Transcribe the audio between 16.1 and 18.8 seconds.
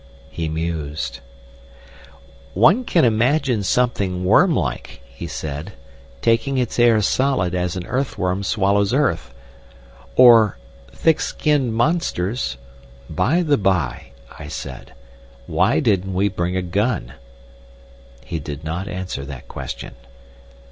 we bring a gun?" He did